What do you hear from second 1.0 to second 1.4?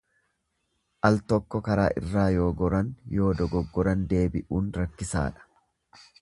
Al